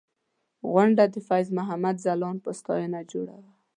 [0.71, 3.51] غونډه د فیض محمد ځلاند په ستاینه جوړه وه.